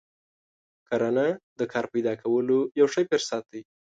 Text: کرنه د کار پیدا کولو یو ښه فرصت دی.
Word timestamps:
کرنه 0.87 1.25
د 1.59 1.61
کار 1.71 1.85
پیدا 1.93 2.13
کولو 2.21 2.57
یو 2.79 2.87
ښه 2.93 3.01
فرصت 3.09 3.43
دی. 3.51 3.61